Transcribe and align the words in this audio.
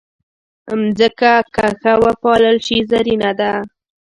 مځکه 0.79 1.31
که 1.55 1.65
ښه 1.81 1.93
وپالل 2.03 2.55
شي، 2.65 2.77
زرینه 2.91 3.31
ده. 3.39 3.51